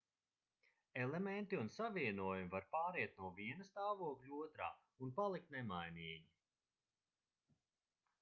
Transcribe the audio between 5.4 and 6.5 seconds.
nemainīgi